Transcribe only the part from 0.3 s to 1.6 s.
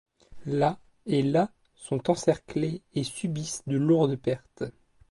La et la